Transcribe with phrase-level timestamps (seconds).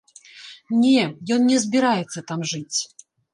[0.83, 1.03] Не,
[1.35, 2.79] ён не збіраецца там жыць.